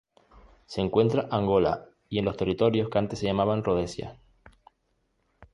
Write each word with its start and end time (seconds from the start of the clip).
Se 0.65 0.81
encuentra 0.81 1.27
Angola 1.29 1.85
y 2.09 2.17
en 2.17 2.25
los 2.25 2.35
territorios 2.35 2.89
que 2.89 2.97
antes 2.97 3.19
se 3.19 3.27
llamaban 3.27 3.63
Rodesia. 3.63 4.17